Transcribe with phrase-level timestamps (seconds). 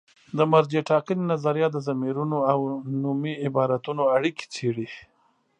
[0.37, 2.59] د مرجع ټاکنې نظریه د ضمیرونو او
[3.01, 4.87] نومي عبارتونو اړیکې څېړي.